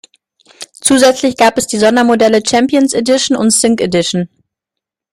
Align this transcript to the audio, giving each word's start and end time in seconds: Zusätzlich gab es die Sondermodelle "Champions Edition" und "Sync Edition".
Zusätzlich 0.73 1.37
gab 1.37 1.59
es 1.59 1.67
die 1.67 1.77
Sondermodelle 1.77 2.41
"Champions 2.43 2.93
Edition" 2.95 3.37
und 3.37 3.51
"Sync 3.51 3.79
Edition". 3.81 4.29